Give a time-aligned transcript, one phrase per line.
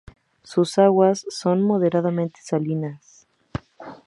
[0.41, 3.27] Sus aguas son moderadamente salinas.